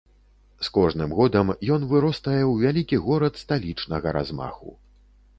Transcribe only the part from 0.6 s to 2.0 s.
З кожным годам ён